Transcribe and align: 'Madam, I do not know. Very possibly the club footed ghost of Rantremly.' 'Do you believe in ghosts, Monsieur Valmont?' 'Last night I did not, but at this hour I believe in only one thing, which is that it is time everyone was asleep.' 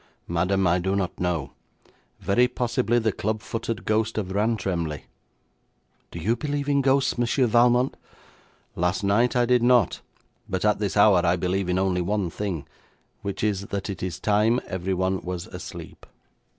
'Madam, 0.27 0.65
I 0.65 0.79
do 0.79 0.95
not 0.95 1.19
know. 1.19 1.51
Very 2.19 2.47
possibly 2.47 2.97
the 2.97 3.11
club 3.11 3.43
footed 3.43 3.85
ghost 3.85 4.17
of 4.17 4.31
Rantremly.' 4.31 5.03
'Do 6.09 6.17
you 6.17 6.35
believe 6.35 6.67
in 6.67 6.81
ghosts, 6.81 7.19
Monsieur 7.19 7.45
Valmont?' 7.45 7.95
'Last 8.75 9.03
night 9.03 9.35
I 9.35 9.45
did 9.45 9.61
not, 9.61 10.01
but 10.49 10.65
at 10.65 10.79
this 10.79 10.97
hour 10.97 11.23
I 11.23 11.35
believe 11.35 11.69
in 11.69 11.77
only 11.77 12.01
one 12.01 12.31
thing, 12.31 12.65
which 13.21 13.43
is 13.43 13.67
that 13.67 13.91
it 13.91 14.01
is 14.01 14.19
time 14.19 14.59
everyone 14.67 15.21
was 15.21 15.45
asleep.' 15.45 16.07